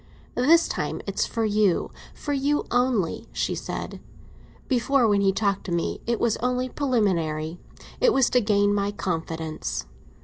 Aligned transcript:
"This 0.33 0.67
time 0.67 0.99
it's 1.05 1.27
for 1.27 1.45
you—for 1.45 2.33
you 2.33 2.65
only," 2.71 3.27
she 3.31 3.53
said. 3.53 3.99
"Before, 4.67 5.07
when 5.07 5.21
he 5.21 5.31
talked 5.31 5.63
to 5.65 5.71
me, 5.71 6.01
it 6.07 6.19
was 6.19 6.37
only 6.37 6.69
preliminary—it 6.69 8.11
was 8.11 8.27
to 8.31 8.41
gain 8.41 8.73
my 8.73 8.89
confidence. 8.89 9.85